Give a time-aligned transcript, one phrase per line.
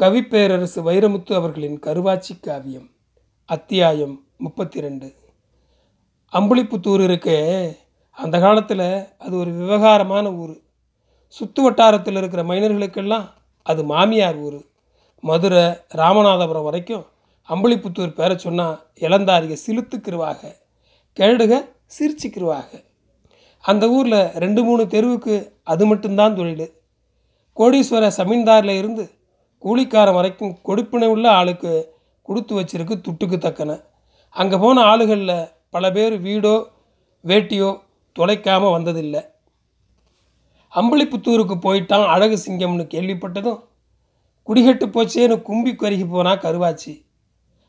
[0.00, 2.90] கவிப்பேரரசு வைரமுத்து அவர்களின் கருவாச்சி காவியம்
[3.46, 5.14] அத்தியாயம் முப்பத்தி ரெண்டு
[6.32, 7.36] அம்புலிப்புத்தூர் இருக்கே
[8.10, 10.56] அந்த காலத்தில் அது ஒரு விவகாரமான ஊர்.
[11.26, 13.26] சுற்று வட்டாரத்தில் இருக்கிற மைனர்களுக்கெல்லாம்
[13.62, 14.64] அது மாமியார் ஊர்.
[15.20, 15.62] மதுரை
[15.94, 17.06] ராமநாதபுரம் வரைக்கும்
[17.48, 20.54] அம்புலிப்புத்தூர் பேரை சொன்னால் இளந்தாரிய சிலுத்துக்கிருவாக
[21.16, 22.84] கேடுக சிரிச்சுக்கிருவாக.
[23.60, 26.68] அந்த ஊரில் ரெண்டு மூணு தெருவுக்கு அது மட்டும்தான் தொழில்.
[27.56, 29.10] கோடீஸ்வர சமீன்தாரில் இருந்து
[29.64, 31.72] கூலிக்காரன் வரைக்கும் கொடுப்பினை உள்ள ஆளுக்கு
[32.28, 33.72] கொடுத்து வச்சிருக்கு துட்டுக்கு தக்கன.
[34.36, 36.54] அங்கே போன ஆளுகளில் பல பேர் வீடோ
[37.24, 37.70] வேட்டியோ
[38.16, 39.22] தொலைக்காமல் வந்ததில்லை.
[40.72, 43.60] அம்பளிப்புத்தூருக்கு போயிட்டான் அழகு சிங்கம்னு கேள்விப்பட்டதும்
[44.48, 46.92] குடிகட்டு போச்சேன்னு கும்பி கருகி போனா கருவாச்சி.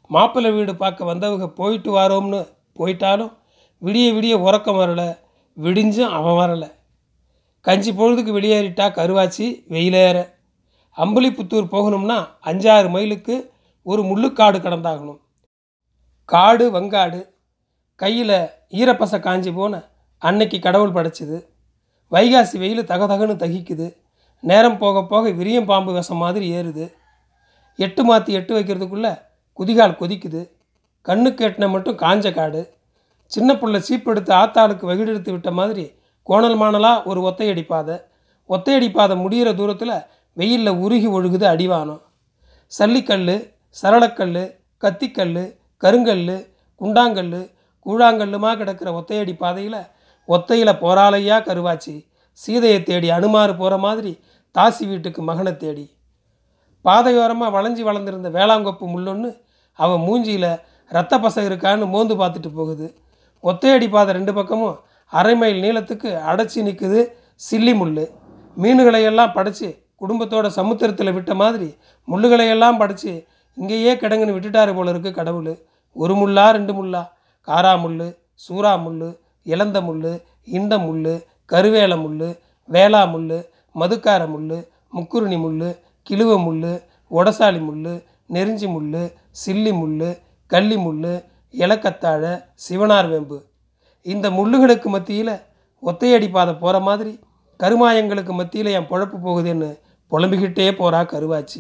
[0.10, 2.42] மாப்பிள்ளை வீடு பார்க்க வந்தவங்க போயிட்டு வாரோம்னு
[2.80, 3.32] போயிட்டாலும்
[3.82, 5.10] விடிய விடிய உறக்கம் வரலை
[5.58, 6.70] விடிஞ்சும் அவன் வரலை.
[7.66, 10.18] கஞ்சி பொழுதுக்கு வெளியேறிட்டா கருவாச்சி வெயிலேற.
[10.98, 13.36] அம்பலிப்புத்தூர் போகணும்னா அஞ்சாறு மைலுக்கு
[13.84, 15.20] ஒரு முள்ளுக்காடு கடந்தாகணும்.
[16.26, 17.20] காடு வங்காடு
[17.96, 18.38] கையில்
[18.72, 19.74] ஈரப்பச காஞ்சி போன
[20.18, 21.38] அன்னைக்கு கடவுள் படைச்சிது.
[22.12, 23.88] வைகாசி வெயில் தகதகன்னு தகிக்குது.
[24.44, 26.86] நேரம் போக போக விரியம் பாம்பு விஷம் மாதிரி ஏறுது.
[27.76, 29.14] எட்டு மாற்றி எட்டு வைக்கிறதுக்குள்ளே
[29.60, 30.42] குதிகால் கொதிக்குது.
[31.02, 32.62] கண்ணுக்கு எட்டின மட்டும் காஞ்ச காடு.
[33.32, 35.86] சின்ன புள்ள சீப்பெடுத்து ஆத்தாளுக்கு வகிடெடுத்து விட்ட மாதிரி
[36.24, 37.96] கோணல் மாணலாக ஒரு ஒத்தையடி பாதை.
[38.50, 39.96] ஒத்தையடி பாதை முடிகிற தூரத்தில்
[40.38, 42.02] வெயிலில் உருகி ஒழுகுது அடிவானம்.
[42.72, 43.34] சல்லிக்கல்
[43.76, 44.42] சரளக்கல்
[44.84, 45.42] கத்திக்கல்
[45.84, 46.28] கருங்கல்
[46.82, 47.34] குண்டாங்கல்
[47.86, 49.82] கூழாங்கல்லுமா கிடக்கிற ஒத்தையடி பாதையில்
[50.28, 51.96] ஒத்தையில் போராளையா கருவாச்சி.
[52.34, 54.12] சீதையை தேடி அனுமாறு போகிற மாதிரி
[54.56, 55.86] தாசி வீட்டுக்கு மகனை தேடி.
[56.86, 59.30] பாதையோரமாக வளைஞ்சி வளர்ந்துருந்த வேளாங்கொப்பு முள்ளொன்று
[59.80, 60.52] அவன் மூஞ்சியில்
[60.92, 62.88] ரத்த பசை இருக்கான்னு மோந்து பார்த்துட்டு போகுது.
[63.44, 64.80] ஒத்தையடி பாதை ரெண்டு பக்கமும்
[65.12, 67.00] அரை மைல் நீளத்துக்கு அடைச்சி நிற்குது
[67.50, 67.94] சில்லி முள்
[68.58, 69.70] மீன்களையெல்லாம் படைச்சி
[70.02, 71.70] குடும்பத்தோட சமுத்திரத்தில் விட்ட மாதிரி
[72.08, 73.12] முள்ளுகளையெல்லாம் படைச்சி
[73.58, 75.54] இங்கேயே கிடங்குன்னு விட்டுட்டாரு போல இருக்கு கடவுள்.
[75.96, 77.02] ஒரு முள்ளா ரெண்டு முள்ளா.
[77.48, 78.06] காரா முள்
[78.46, 79.02] சூறா முள்
[79.46, 80.06] இளந்த முள்
[80.58, 81.10] இண்ட முள்
[81.52, 82.28] கருவேல முள்
[82.70, 83.34] வேளா முள்
[83.76, 84.58] மதுக்கார முள்
[84.96, 85.60] முக்குருணி முள்
[86.08, 86.64] கிழுவ முள்
[87.12, 87.92] உடசாலி முள்
[88.36, 88.94] நெருஞ்சி முள்
[89.42, 90.10] சில்லி முள்
[90.52, 91.06] கள்ளி முள்
[91.54, 92.24] இலக்கத்தாழ
[92.66, 93.38] சிவனார் வேம்பு.
[94.06, 95.34] இந்த முள்ளுகளுக்கு மத்தியில்
[95.84, 97.14] ஒத்தையடி பாதை போகிற மாதிரி
[97.60, 99.70] கருமாயங்களுக்கு மத்தியில் என் பொழப்பு போகுதுன்னு
[100.12, 101.60] புலம்பிக்கிட்டே போகிறா கருவாச்சி.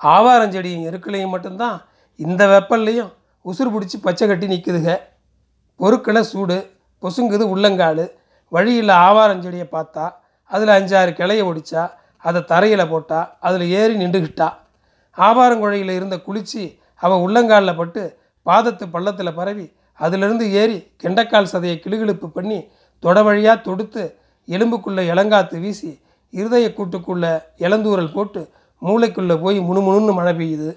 [0.00, 1.76] ஆவாரஞ்செடியும் எருக்களையும் மட்டும்தான்
[2.20, 3.10] இந்த வெப்பல்லையும்
[3.44, 4.88] உசுறு பிடிச்சி பச்சை கட்டி நிற்குதுக
[5.80, 6.58] பொருட்களை சூடு
[7.02, 8.04] பொசுங்குது உள்ளங்கால்.
[8.52, 10.04] வழியில் ஆவாரஞ்செடியை பார்த்தா
[10.50, 11.82] அதில் அஞ்சாறு கிளைய ஒடிச்சா
[12.24, 14.48] அதை தரையில் போட்டா அதில் ஏறி நின்றுக்கிட்டா
[15.18, 16.62] ஆவாரங்குழையில் இருந்த குளிச்சு
[17.02, 18.02] அவள் உள்ளங்காலில் பட்டு
[18.46, 19.66] பாதத்து பள்ளத்தில் பரவி
[19.98, 22.58] அதிலிருந்து ஏறி கெண்டைக்கால் சதையை கிளுகிழுப்பு பண்ணி
[23.02, 24.02] தொட வழியாக தொடுத்து
[24.48, 25.90] எலும்புக்குள்ளே இளங்காத்து வீசி
[26.38, 27.32] இருதய கூட்டுக்குள்ளே
[27.64, 28.40] இளந்தூரல் போட்டு
[28.82, 30.70] மூளைக்குள்ளே போய் முணுமுணுன்னு மழை பெய்யுது.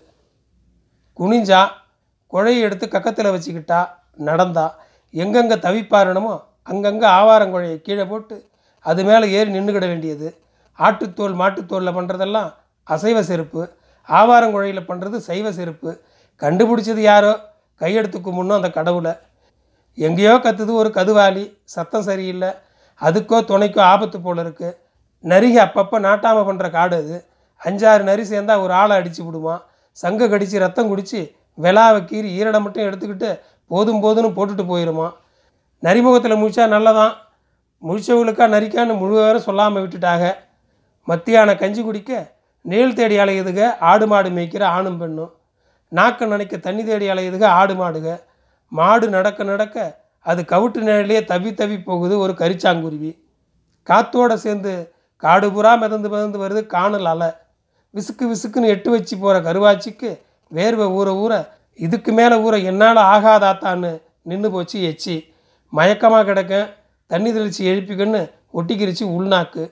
[1.20, 1.62] குனிஞ்சா
[2.34, 3.80] குழையை எடுத்து கக்கத்தில் வச்சுக்கிட்டா
[4.28, 4.66] நடந்தா
[5.14, 6.34] எங்கெங்கே தவிப்பாரணுமோ
[6.72, 8.36] அங்கங்கே ஆவாரங்குழையை கீழே போட்டு
[8.86, 10.28] அது மேலே ஏறி நின்றுக்கிட வேண்டியது.
[10.80, 12.50] ஆட்டுத்தோல் மாட்டுத்தோலில் பண்ணுறதெல்லாம்
[12.88, 13.62] அசைவ செருப்பு.
[14.10, 15.92] ஆவாரங்குழையில் பண்ணுறது சைவ செருப்பு.
[16.42, 17.34] கண்டுபிடிச்சது யாரோ?
[17.82, 19.14] கையெடுத்து கும்பிடணும் அந்த கடவுளை.
[19.98, 21.46] எங்கேயோ கத்துது ஒரு கதுவாளி.
[21.76, 22.52] சத்தம் சரியில்லை.
[23.02, 24.78] அதுக்கோ துணைக்கோ ஆபத்து போல இருக்குது
[25.24, 27.16] நரிகை அப்பப்போ நாட்டாமல் பண்ணுற காடு அது.
[27.62, 29.62] அஞ்சாறு நரி சேர்ந்தா ஒரு ஆளை அடித்து விடுவான்.
[29.98, 31.20] சங்கு கடித்து ரத்தம் குடித்து
[31.58, 33.30] வெளாவை கீறி ஈரடை மட்டும் எடுத்துக்கிட்டு
[33.72, 35.08] போதும் போதும்னு போட்டுட்டு போயிடுமா
[35.84, 37.14] நரிமுகத்தில் முழிச்சா நல்லதான்.
[37.84, 40.24] முழிச்சவங்களுக்கா நரிக்கான்னு முழுவதும் சொல்லாமல் விட்டுட்டாக.
[41.08, 42.12] மத்தியான கஞ்சி குடிக்க
[42.66, 45.32] நீள் தேடி அலையுதுக ஆடு மாடு மேய்க்கிற ஆணும் பெண்ணும்.
[45.92, 48.08] நாக்கு நினைக்க தண்ணி தேடி அலையுதுக ஆடு மாடுக.
[48.72, 49.78] மாடு நடக்க நடக்க
[50.26, 53.12] அது கவுட்டு நிழலையே தவி தவி போகுது ஒரு கரிச்சாங்குருவி.
[53.84, 54.74] காத்தோடு சேர்ந்து
[55.24, 57.30] காடு புறா மிதந்து மிதந்து வருது காணல் அலை.
[57.94, 60.10] விசுக்கு விசுக்குன்னு எட்டு வச்சு போகிற கருவாச்சிக்கு
[60.52, 61.34] வேர்வை ஊற ஊற
[61.80, 63.92] இதுக்கு மேலே ஊற என்னால் ஆகாதாத்தான்னு
[64.30, 65.16] நின்று போச்சு எச்சி.
[65.74, 66.54] மயக்கமாக கிடக்க
[67.12, 68.22] தண்ணி தெளித்து எழுப்பிக்கன்னு
[68.58, 69.64] ஒட்டிக்கிரிச்சு உள்நாக்கு.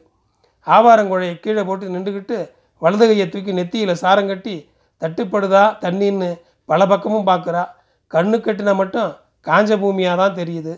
[0.68, 2.38] ஆவாரங்குழையை கீழே போட்டு நின்றுக்கிட்டு
[2.82, 4.56] வலது கையை தூக்கி நெத்தியில் சாரம் கட்டி
[5.02, 6.30] தட்டுப்படுதா தண்ணின்னு
[6.70, 7.64] பல பக்கமும் பார்க்குறா
[8.12, 9.12] கண்ணு கட்டினா மட்டும்
[9.46, 10.74] காஞ்ச பூமியாக தான் தெரியுது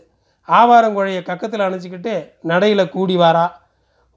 [0.48, 2.14] ஆவாரங்குழையை கக்கத்தில் அணைச்சிக்கிட்டு
[2.50, 3.46] நடையில் கூடி வாரா.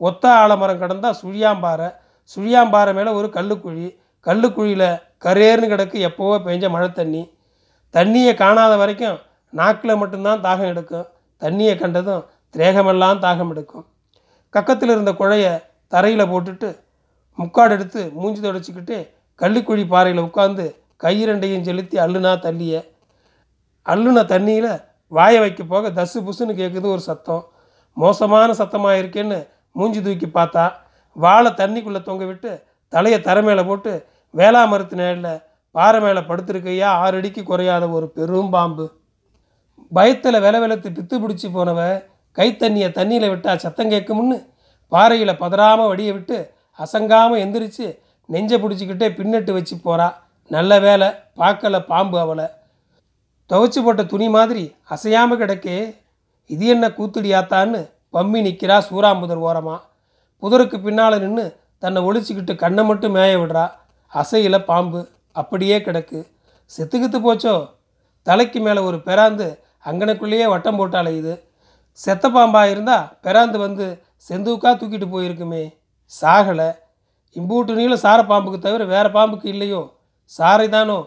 [0.01, 1.89] ஒத்த ஆலமரம் கடந்தால் சுழியாம்பாறை
[2.31, 3.87] சுழியாம்பாறை மேலே ஒரு கல்லுக்குழி
[4.27, 4.89] கல்லுக்குழியில்
[5.25, 7.23] கரேர்னு கிடக்கு எப்போவோ பெஞ்ச மழை தண்ணி.
[7.95, 9.17] தண்ணியை காணாத வரைக்கும்
[9.53, 11.07] நாக்கில் மட்டும்தான் தாகம் எடுக்கும்.
[11.43, 12.23] தண்ணியை கண்டதும்
[12.55, 13.85] திரேகமெல்லாம் தாகம் எடுக்கும்.
[14.55, 15.47] கக்கத்தில் இருந்த குழைய
[15.93, 16.69] தரையில் போட்டுட்டு
[17.39, 18.97] முக்காடு எடுத்து மூஞ்சி தொடச்சிக்கிட்டு
[19.41, 20.65] கள்ளிக்குழி பாறையில் உட்காந்து
[21.05, 22.75] கையிரண்டையும் செலுத்தி அள்ளுனா தண்ணிய
[23.87, 24.73] அள்ளுன தண்ணியில்
[25.13, 27.43] வாயை வைக்க போக தசு புசுன்னு கேட்குது ஒரு சத்தம்.
[27.97, 29.39] மோசமான சத்தமாக இருக்கேன்னு
[29.77, 30.65] மூஞ்சி தூக்கி பார்த்தா
[31.17, 32.51] வாழை தண்ணிக்குள்ளே தொங்க விட்டு
[32.93, 33.93] தலையை தரை மேலே போட்டு
[34.35, 35.33] வேளா மரத்து நேரில்
[35.75, 36.89] பாறை மேலே படுத்திருக்கையா?
[37.03, 38.87] ஆறு அடிக்கு குறையாத ஒரு பெரும் பாம்பு.
[39.93, 41.81] பயத்தில் வில வெலத்து பித்து பிடிச்சி போனவ
[42.39, 44.39] கைத்தண்ணியை தண்ணியில் விட்டால் சத்தம் கேட்கும்னு
[44.93, 46.39] பாறையில் பதறாமல் வடியை விட்டு
[46.79, 47.87] அசங்காமல் எந்திரிச்சு
[48.29, 50.09] நெஞ்சை பிடிச்சிக்கிட்டே பின்னட்டு வச்சு போகிறா
[50.51, 52.47] நல்ல வேலை பார்க்கல பாம்பு அவளை.
[53.51, 55.79] துவைச்சி போட்ட துணி மாதிரி அசையாமல் கிடக்கே.
[56.47, 57.81] இது என்ன கூத்துடியாத்தான்னு
[58.15, 59.81] பம்மி நிற்கிறா சூறாம்புதர் ஓரமாக
[60.43, 63.71] புதருக்கு பின்னால் நின்று தன்னை ஒளிச்சிக்கிட்டு கண்ணை மட்டும் மேய விடுறா.
[64.15, 66.27] அசையில பாம்பு அப்படியே கிடக்கு.
[66.71, 67.71] செத்துக்கித்து போச்சோ?
[68.23, 71.45] தலைக்கு மேலே ஒரு பெராந்து அங்கனக்குள்ளேயே வட்டம் போட்டாலே இது.
[71.93, 75.75] செத்த பாம்பாக இருந்தால் பெராந்து வந்து செந்தூக்காக தூக்கிட்டு போயிருக்குமே.
[76.21, 76.73] சாகலை.
[77.37, 79.95] இம்பூட்டு நீளம் சார பாம்புக்கு தவிர வேறு பாம்புக்கு இல்லையோ?
[80.39, 81.07] சாரை தானோ?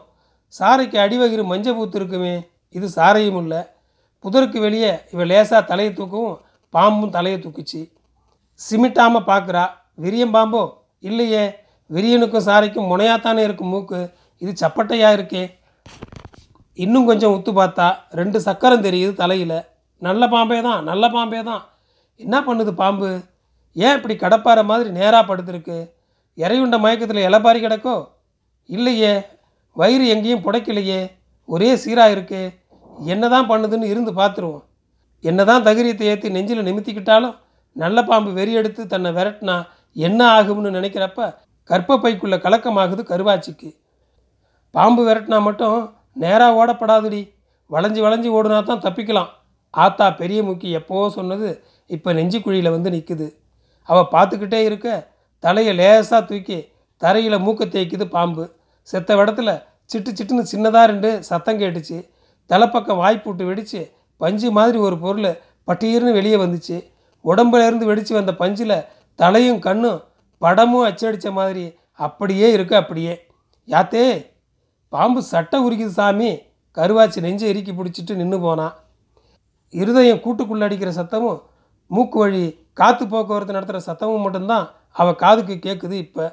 [0.59, 2.47] சாரைக்கு அடிவகிறு மஞ்சள் பூத்து இருக்குமே.
[2.69, 3.61] இது சாரையும் இல்லை.
[4.23, 6.39] புதருக்கு வெளியே இவள் லேசாக தலையை தூக்கவும்
[6.75, 7.81] பாம்பும் தலையை தூக்குச்சு.
[8.59, 9.63] சிமிட்டாமல் பார்க்குறா
[10.03, 10.63] விரியம் பாம்போ?
[11.09, 11.43] இல்லையே
[11.89, 13.99] விரியனுக்கும் சாரைக்கும் முனையாத்தானே இருக்கும் மூக்கு?
[14.41, 15.43] இது சப்பட்டையாக இருக்கே.
[16.79, 17.87] இன்னும் கொஞ்சம் உத்து பார்த்தா
[18.19, 19.59] ரெண்டு சக்கரம் தெரியுது தலையில்.
[20.01, 21.61] நல்ல பாம்பே தான் நல்ல பாம்பே தான்
[22.19, 23.09] என்ன பண்ணுது பாம்பு?
[23.75, 25.77] ஏன் இப்படி கடப்பாற மாதிரி நேராக படுத்திருக்கு?
[26.37, 27.95] இறையுண்ட மயக்கத்தில் இலபாரி கிடக்கோ?
[28.69, 29.13] இல்லையே
[29.75, 30.99] வயிறு எங்கேயும் புடைக்கலையே.
[31.49, 32.41] ஒரே சீராக இருக்கு.
[33.13, 34.63] என்ன தான் பண்ணுதுன்னு இருந்து பார்த்துருவோம்
[35.23, 37.35] என்னதான் தகிரியத்தை ஏற்றி நெஞ்சில் நிமித்திக்கிட்டாலும்
[37.75, 39.55] நல்ல பாம்பு வெறியெடுத்து தன்னை விரட்டினா
[39.95, 41.29] என்ன ஆகும்னு நினைக்கிறப்ப
[41.69, 43.69] கர்ப்பப்பைக்குள்ளே கலக்கமாகுது கருவாச்சிக்கு.
[44.75, 45.77] பாம்பு விரட்டினா மட்டும்
[46.23, 47.21] நேராக ஓடப்படாதுடி.
[47.69, 49.31] வளைஞ்சி வளைஞ்சி ஓடுனா தான் தப்பிக்கலாம்.
[49.73, 51.49] ஆத்தா பெரிய முக்கி எப்போவோ சொன்னது
[51.89, 53.27] இப்போ நெஞ்சுக்குழியில் வந்து நிற்குது
[53.89, 54.87] அவள் பார்த்துக்கிட்டே இருக்க
[55.43, 56.59] தலையை லேசாக தூக்கி
[57.01, 58.43] தரையில் மூக்க தேய்க்குது பாம்பு.
[58.87, 59.49] செத்த இடத்துல
[59.91, 61.97] சிட்டு சிட்டுன்னு சின்னதாக ரெண்டு சத்தம் கேட்டுச்சு.
[62.49, 63.81] தலைப்பக்கம் வாய்ப்பூட்டு வெடித்து
[64.21, 65.29] பஞ்சு மாதிரி ஒரு பொருள்
[65.67, 66.77] பட்டீர்னு வெளியே வந்துச்சு.
[67.25, 68.75] உடம்புலேருந்து வெடித்து வந்த பஞ்சில்
[69.19, 69.99] தலையும் கண்ணும்
[70.41, 71.65] படமும் அச்சடித்த மாதிரி
[72.05, 73.13] அப்படியே இருக்கு அப்படியே.
[73.67, 74.05] யாத்தே
[74.93, 76.31] பாம்பு சட்டை உரிக்குது சாமி.
[76.77, 78.73] கருவாச்சி நெஞ்சை இறுக்கி பிடிச்சிட்டு நின்று போனான்
[79.73, 81.39] இருதயம் கூட்டுக்குள்ளே அடிக்கிற சத்தமும்
[81.91, 82.43] மூக்கு வழி
[82.79, 84.65] காற்று போக்குவரத்து நடத்துகிற சத்தமும் மட்டும்தான்
[84.99, 86.25] அவள் காதுக்கு கேட்குது இப்போ.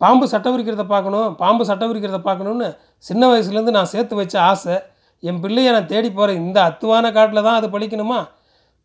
[0.00, 2.68] பாம்பு சட்டை உரிக்கிறத பார்க்கணும் பாம்பு சட்டை உரிக்கிறத பார்க்கணுன்னு
[3.04, 4.76] சின்ன வயசுலேருந்து நான் சேர்த்து வச்ச ஆசை.
[5.22, 8.20] என் பிள்ளையை நான் தேடி போகிறேன் இந்த அத்துவான காட்டில் தான் அது பழிக்கணுமா?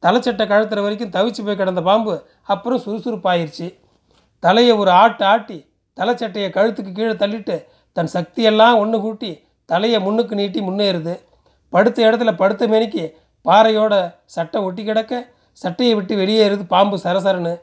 [0.03, 2.13] தலைச்சட்டை கழுத்துற வரைக்கும் தவிச்சு போய் கிடந்த பாம்பு
[2.53, 3.67] அப்புறம் சுறுசுறுப்பாயிருச்சு.
[4.43, 5.57] தலையை ஒரு ஆட்டு ஆட்டி
[5.97, 7.55] தலைச்சட்டையை கழுத்துக்கு கீழே தள்ளிட்டு
[7.97, 9.31] தன் சக்தியெல்லாம் ஒன்று கூட்டி
[9.69, 11.15] தலையை முன்னுக்கு நீட்டி முன்னேறுது.
[11.73, 13.03] படுத்த இடத்துல படுத்த மேனிக்கு
[13.45, 13.93] பாறையோட
[14.35, 15.13] சட்டை ஒட்டி கிடக்க
[15.57, 17.53] சட்டையை விட்டு வெளியேறுது பாம்பு சரசரன்னு.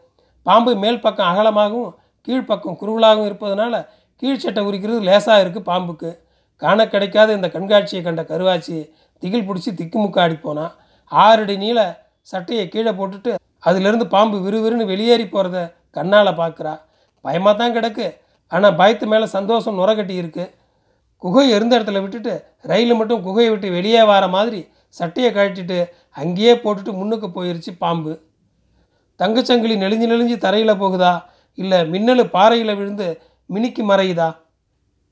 [0.46, 1.94] பாம்பு மேல் பக்கம் அகலமாகவும்
[2.28, 3.74] கீழ்ப்பக்கம் குறுகலாகவும் இருப்பதனால
[4.22, 6.10] கீழ் சட்டை உரிக்கிறது லேசாக இருக்குது பாம்புக்கு.
[6.62, 8.76] காண கிடைக்காத இந்த கண்காட்சியை கண்ட கருவாச்சி
[9.22, 10.72] திகில் பிடிச்சி திக்குமுக்காடி போனான்
[11.12, 11.78] ஆறடி நீள
[12.32, 13.32] சட்டையை கீழே போட்டுட்டு
[13.68, 15.58] அதிலிருந்து பாம்பு விறுவிறுன்னு வெளியேறி போகிறத
[15.96, 16.72] கண்ணால் பார்க்குறா
[17.24, 18.06] பயமாக தான் கிடக்கு.
[18.52, 20.44] ஆனால் பயத்து மேலே சந்தோஷம் நுரகட்டி இருக்கு.
[21.22, 22.34] குகை இருந்த இடத்துல விட்டுட்டு
[22.70, 24.60] ரயில் மட்டும் குகையை விட்டு வெளியே வர மாதிரி
[24.98, 25.78] சட்டையை கழட்டிட்டு
[26.22, 28.12] அங்கேயே போட்டுட்டு முன்னுக்கு போயிருச்சு பாம்பு.
[29.20, 31.12] தங்கச்சங்கிலி நெளிஞ்சு நெளிஞ்சு தரையில் போகுதா?
[31.58, 33.08] இல்லை மின்னல் பாறையில் விழுந்து
[33.50, 34.28] மினுக்கி மறையுதா?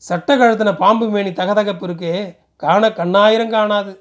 [0.06, 2.14] சட்ட கழுத்தின பாம்பு மேனி தகதகப்பு இருக்கே.
[2.56, 3.92] காண கண்ணாயிரம் காணாது.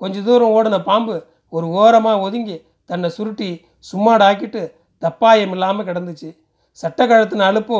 [0.00, 1.14] கொஞ்ச தூரம் ஓடின பாம்பு
[1.56, 2.56] ஒரு ஓரமாக ஒதுங்கி
[2.90, 3.50] தன்னை சுருட்டி
[3.90, 4.62] சும்மாடாக்கிட்டு
[5.02, 6.30] தப்பாயம் இல்லாமல் கிடந்துச்சு.
[6.78, 7.78] சட்ட கழுத்தின அலுப்போ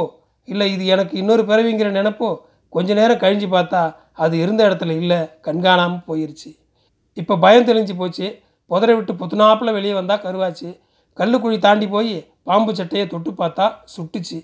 [0.48, 2.28] இல்லை இது எனக்கு இன்னொரு பிறவிங்கிற நினப்போ?
[2.68, 3.82] கொஞ்ச நேரம் கழிஞ்சு பார்த்தா
[4.24, 6.50] அது இருந்த இடத்துல இல்லை கண்காணாமல் போயிருச்சு.
[7.20, 8.26] இப்போ பயம் தெளிஞ்சு போச்சு.
[8.70, 10.68] புதரை விட்டு புத்துனாப்பில் வெளியே வந்தால் கருவாச்சு.
[11.18, 12.14] கல்லுக்குழி தாண்டி போய்
[12.48, 14.38] பாம்பு சட்டையை தொட்டு பார்த்தா சுட்டுச்சு.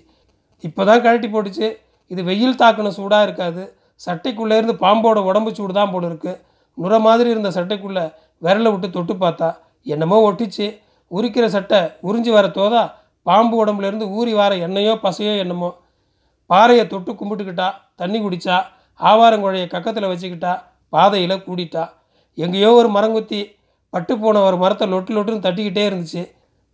[0.67, 1.69] இப்போ தான் கழட்டி போட்டுச்சு.
[2.11, 3.63] இது வெயில் தாக்குன சூடாக இருக்காது.
[4.05, 6.39] சட்டைக்குள்ளே இருந்து பாம்போட உடம்பு சூடு தான் போல இருக்குது
[6.77, 8.05] நுர மாதிரி இருந்த சட்டைக்குள்ளே
[8.41, 9.49] விரலை விட்டு தொட்டு பார்த்தா
[9.85, 10.67] என்னமோ ஒட்டிச்சு.
[11.11, 12.83] உரிக்கிற சட்டை உறிஞ்சி வர தோதா
[13.25, 15.69] பாம்பு உடம்புலேருந்து ஊறி வர எண்ணெயோ பசையோ என்னமோ.
[16.49, 17.67] பாறையை தொட்டு கும்பிட்டுக்கிட்டா
[18.01, 18.57] தண்ணி குடித்தா
[18.99, 20.53] ஆவாரங்குழையை கக்கத்தில் வச்சுக்கிட்டா
[20.93, 21.83] பாதையில் கூடிட்டா.
[22.37, 23.39] எங்கேயோ ஒரு மரங்குத்தி
[23.93, 26.23] பட்டு போன ஒரு மரத்தை லொட்டு லொட்டுன்னு தட்டிக்கிட்டே இருந்துச்சு.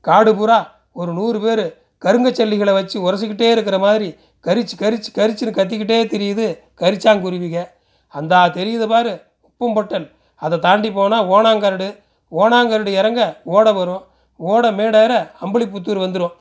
[0.06, 0.58] காடு பூரா
[1.00, 1.66] ஒரு நூறு பேர்
[2.06, 4.10] கருங்கச்சல்லிகளை வச்சு உரசிக்கிட்டே இருக்கிற மாதிரி
[4.44, 6.60] கரிச்சு கரிச்சு கரிச்சுன்னு கத்திக்கிட்டே தெரியுது.
[6.80, 7.68] கரிச்சாங்குருவிக.
[8.08, 9.22] அந்தா தெரியுது பாரு.
[9.48, 10.12] உப்பும் பொட்டல்.
[10.36, 12.00] அதை தாண்டி போனால் ஓணாங்கரடு.
[12.32, 14.04] ஓணாங்கரடு இறங்க ஓட வரும்.
[14.36, 16.34] ஓட மேடேற அம்பளிப்புத்தூர் வந்துடும்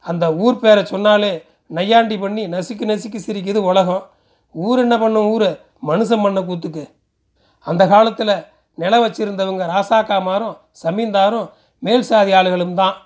[0.00, 4.10] அந்த ஊர் பேரை சொன்னாலே நையாண்டி பண்ணி நசுக்கி நசுக்கி சிரிக்குது உலகம்.
[4.52, 5.60] ஊர் என்ன பண்ணும் ஊர்?
[5.86, 6.84] மனுஷன் பண்ண கூத்துக்கு.
[7.58, 12.96] அந்த காலத்தில் நிலம் வச்சிருந்தவங்க ராசாக்காமாரும் சமீந்தாரும் மேல் சாதி ஆளுகளும் தான்.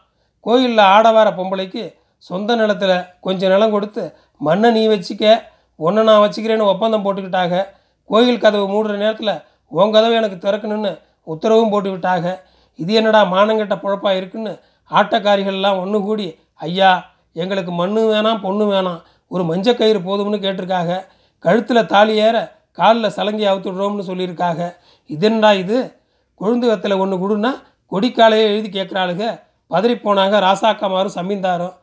[0.40, 5.42] கோயிலில் ஆடவார பொம்பளைக்கு சொந்த நிலத்தில் கொஞ்சம் நிலம் கொடுத்து மண்ணை நீ வச்சுக்க
[5.76, 7.66] ஒன்றை நான் வச்சுக்கிறேன்னு ஒப்பந்தம் போட்டுக்கிட்டாங்க
[8.06, 12.40] கோயில் கதவு மூடுற நேரத்தில் உன் கதவை எனக்கு திறக்கணும்னு உத்தரவும் போட்டு விட்டாங்க
[12.78, 14.58] இது என்னடா மானங்கெட்ட பொழப்பாக இருக்குன்னு
[14.90, 21.04] ஆட்டக்காரிகள்லாம் ஒன்று கூடி ஐயா எங்களுக்கு மண்ணு வேணாம் பொண்ணு வேணாம் ஒரு மஞ்சள் கயிறு போதும்னு கேட்டிருக்காங்க
[21.38, 24.62] கழுத்தில் தாலி ஏற காலில் சலங்கி அவுத்துடுறோம்னு சொல்லியிருக்காங்க
[25.10, 25.96] இது இது?
[26.40, 27.52] கொழுந்து வெத்தலை ஒன்று கொடுன்னா
[27.92, 31.74] கொடிக்காலையே எழுதி கேட்குறாளுங்க பதறி போனாங்க ராசாக்கமாரும் சமீந்தாரும்.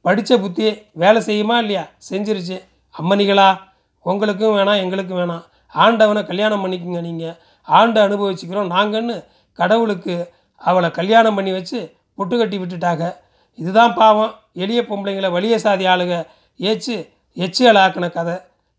[0.00, 1.84] படித்த புத்தி வேலை செய்யுமா இல்லையா?
[2.10, 2.56] செஞ்சிருச்சு.
[2.98, 3.48] அம்மனிகளா
[4.00, 5.44] உங்களுக்கும் வேணாம் எங்களுக்கும் வேணாம்.
[5.72, 8.70] ஆண்டவனை கல்யாணம் பண்ணிக்கோங்க நீங்கள் ஆண்டை அனுபவிச்சுக்கிறோம்.
[8.76, 9.24] நாங்கன்னு
[9.58, 10.14] கடவுளுக்கு
[10.56, 11.78] அவளை கல்யாணம் பண்ணி வச்சு
[12.14, 13.04] பொட்டு கட்டி விட்டுட்டாங்க.
[13.54, 14.32] இதுதான் பாவம்.
[14.54, 16.14] எளிய பொம்பளைங்களை வலிய சாதி ஆளுக
[16.60, 16.96] ஏச்சு
[17.36, 18.36] எச்சியலாக்கின கதை.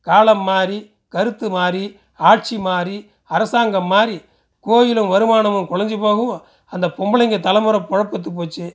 [0.07, 2.97] காலம் மாறி கருத்து மாறி ஆட்சி மாறி
[3.27, 4.21] அரசாங்கம் மாறி
[4.59, 8.65] கோயிலும் வருமானமும் குழஞ்சி போகும் அந்த பொம்பளைங்க தலைமுறை குழப்பத்து போச்சு.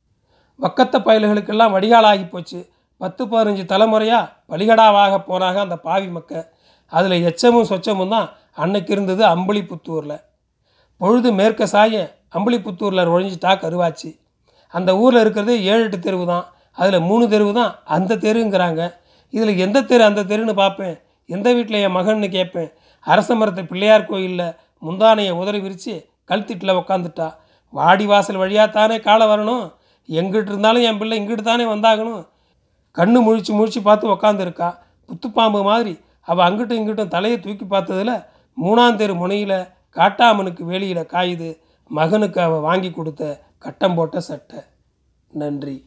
[0.64, 2.60] வக்கத்த பயல்களுக்கெல்லாம் வடிகாலாகி போச்சு.
[3.00, 6.32] பத்து பதினஞ்சு தலைமுறையாக பலிகடாவாக போனாங்க அந்த பாவி மக்க
[6.92, 8.28] அதில் எச்சமும் சொச்சமும் தான்
[8.62, 10.18] அன்னைக்கு இருந்தது அம்பளிப்புத்தூரில்.
[11.00, 12.04] பொழுது மேற்க சாய
[12.36, 14.10] அம்பளிப்புத்தூரில் ஒழிஞ்சிட்டா கருவாச்சு.
[14.74, 16.46] அந்த ஊரில் இருக்கிறது ஏழு எட்டு தெருவு தான்.
[16.78, 18.82] அதில் மூணு தெருவு தான் அந்த தெருங்கிறாங்க.
[19.34, 20.94] இதில் எந்த தெரு அந்த தெருன்னு பார்ப்பேன்
[21.28, 22.70] எந்த வீட்டில் என் மகன்னு கேட்பேன்
[23.06, 24.54] அரச மரத்து பிள்ளையார் கோயிலில்
[24.86, 25.94] முந்தானையை உதறி விரித்து
[26.30, 27.28] கழுத்திட்டில் உக்காந்துட்டா.
[27.72, 29.64] வாடி வாசல் வழியாக தானே காலை வரணும்?
[30.08, 32.28] எங்கிட்டு இருந்தாலும் என் பிள்ளை இங்கிட்டு தானே வந்தாகணும்.
[32.94, 34.78] கண்ணு முழிச்சு முழிச்சு பார்த்து உக்காந்துருக்கா.
[35.08, 35.98] புத்துப்பாம்பு மாதிரி.
[36.20, 38.24] அவள் அங்கிட்டும் இங்கிட்டும் தலையை தூக்கி பார்த்ததில்
[38.62, 41.58] மூணாந்தேரு முனையில் காட்டாமனுக்கு வேலியில் காயுது.
[41.88, 44.58] மகனுக்கு அவள் வாங்கி கொடுத்த கட்டம் போட்ட சட்டை.
[45.28, 45.85] நன்றி.